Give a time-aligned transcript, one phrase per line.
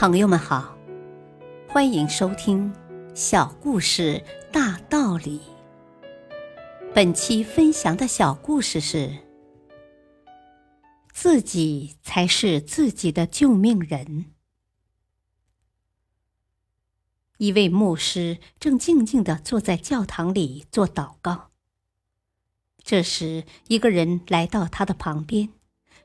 [0.00, 0.78] 朋友们好，
[1.68, 2.72] 欢迎收听
[3.16, 5.40] 《小故事大道理》。
[6.94, 9.18] 本期分享的小故事是：
[11.12, 14.26] 自己才是自己的救命人。
[17.38, 21.50] 一位牧师正静静的坐在教堂里做祷告。
[22.84, 25.48] 这时，一个人来到他的旁边。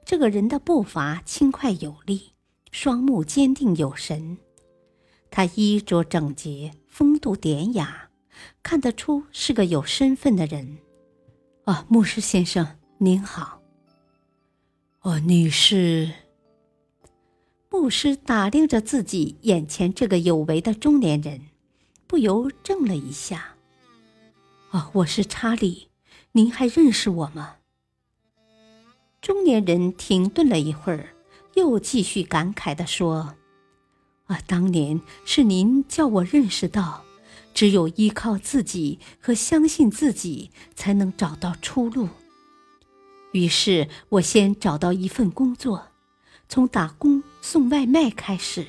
[0.04, 2.33] 这个人的步伐轻快有力。
[2.74, 4.36] 双目坚定有神，
[5.30, 8.10] 他衣着整洁，风度典雅，
[8.64, 10.80] 看得出是个有身份的人。
[11.66, 13.62] 哦，牧师先生您好。
[15.02, 16.12] 哦，你是？
[17.70, 21.42] 牧师打量着自己眼前这个有为的中年人，
[22.08, 23.54] 不由怔了一下。
[24.72, 25.90] 哦，我是查理，
[26.32, 27.58] 您还认识我吗？
[29.22, 31.13] 中年人停顿了一会儿。
[31.56, 33.36] 又继续感慨地说
[34.26, 37.04] ：“啊，当年是您叫我认识到，
[37.54, 42.10] 只有依靠自己和相信自己，才能找到出路。
[43.34, 45.90] 于是我先找到一份工作，
[46.50, 48.66] 从打工送外卖开始。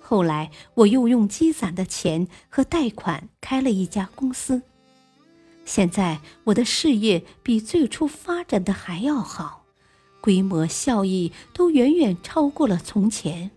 [0.00, 4.62] 后来我又用积攒的钱和贷款开了一家公司。
[5.64, 9.62] 现在我的事业比最初发展的还要好。”
[10.24, 13.50] 规模效益都远远超过了从前。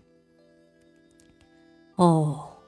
[1.94, 2.58] 哦，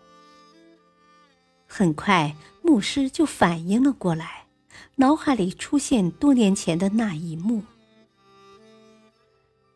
[1.67, 4.47] 很快牧师就反应了过来，
[4.97, 7.62] 脑海里出现多年前的那一幕。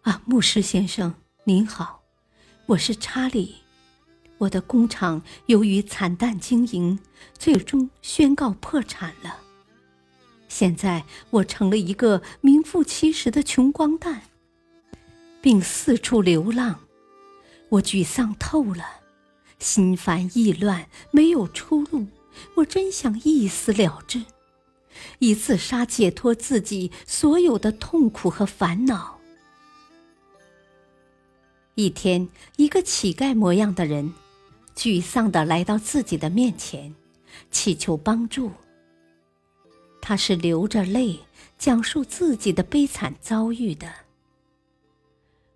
[0.01, 1.13] 啊，牧师先生
[1.45, 2.01] 您好，
[2.65, 3.57] 我是查理，
[4.39, 6.99] 我的工厂由于惨淡经营，
[7.37, 9.44] 最终宣告破产了。
[10.57, 14.23] 现在我成了一个名副其实的穷光蛋，
[15.43, 16.79] 并四处流浪，
[17.71, 18.85] 我沮丧透了，
[19.59, 22.07] 心烦意乱，没有出路。
[22.55, 24.23] 我真想一死了之，
[25.19, 29.19] 以自杀解脱自己所有的痛苦和烦恼。
[31.75, 34.15] 一天，一个乞丐模样的人，
[34.77, 36.95] 沮丧地来到自己的面前，
[37.51, 38.53] 祈求帮助。
[40.07, 41.19] 他是流着泪
[41.57, 43.91] 讲述自己的悲惨遭遇的。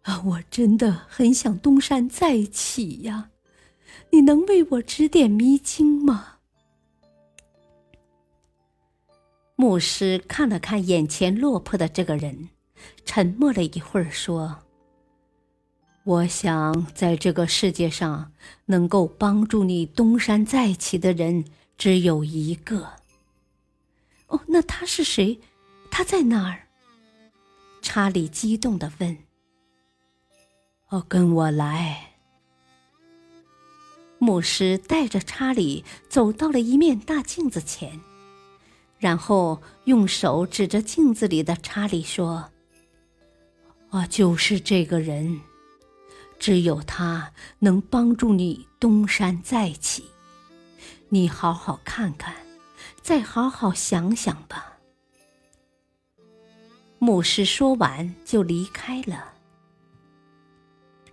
[0.04, 3.28] 啊，我真的很想东山再起呀！
[4.10, 6.36] 你能为我指点迷津吗？
[9.54, 12.48] 牧师看了看眼前落魄的这个人，
[13.04, 14.60] 沉默了一会儿，说
[16.04, 18.32] ：“我想，在这个世界上，
[18.64, 21.44] 能够帮助你东山再起的人
[21.76, 22.92] 只有一个。”
[24.28, 25.40] 哦，那他是谁？
[25.90, 26.68] 他在哪儿？
[27.82, 29.18] 查理激动的问。
[30.88, 32.14] 哦，跟我来。
[34.18, 38.00] 牧师带着查理走到了一面大镜子前，
[38.98, 42.50] 然后用手指着镜子里的查理说
[43.90, 45.40] ：“啊，就是这个人，
[46.38, 50.04] 只有他能帮助你东山再起。
[51.10, 52.34] 你好好看看。”
[53.08, 54.80] 再好好想想吧。
[56.98, 59.32] 牧师说完就离开了。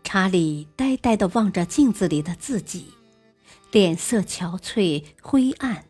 [0.04, 2.94] 查理呆呆的望着镜子里的自己，
[3.72, 5.86] 脸色憔悴灰暗，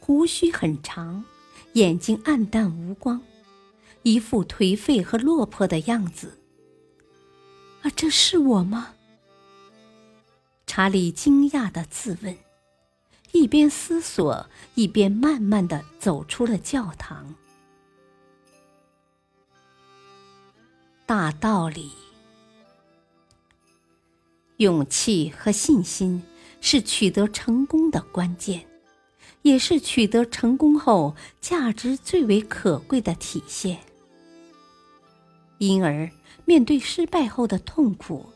[0.00, 1.24] 胡须很长，
[1.74, 3.22] 眼睛暗淡无光，
[4.02, 6.40] 一副颓废和落魄的样子。
[7.82, 8.94] 啊，这是我吗？
[10.66, 12.36] 查理惊讶的自问。
[13.32, 17.34] 一边思索，一边慢慢的走出了教堂。
[21.06, 21.90] 大道理，
[24.58, 26.22] 勇气和信心
[26.60, 28.66] 是取得成功的关键，
[29.42, 33.78] 也是取得成功后价值最为可贵的体现。
[35.58, 36.10] 因而，
[36.44, 38.26] 面对失败后的痛苦，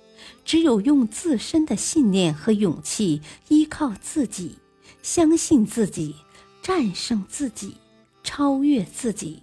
[0.45, 4.59] 只有用自身的信念和勇气，依靠自己。
[5.03, 6.15] 相信自己，
[6.63, 7.77] 战胜自己，
[8.23, 9.43] 超越自己，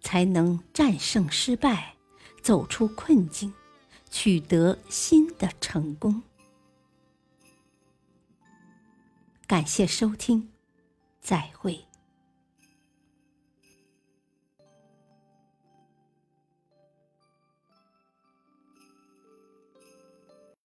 [0.00, 1.94] 才能战胜失败，
[2.42, 3.52] 走出困境，
[4.10, 6.22] 取得新的成功。
[9.46, 10.48] 感谢收听，
[11.20, 11.84] 再会。